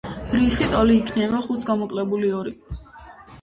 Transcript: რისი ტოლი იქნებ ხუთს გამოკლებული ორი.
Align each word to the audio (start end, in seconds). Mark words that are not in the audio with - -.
რისი 0.37 0.67
ტოლი 0.71 0.95
იქნებ 1.01 1.35
ხუთს 1.49 1.67
გამოკლებული 1.71 2.33
ორი. 2.39 2.57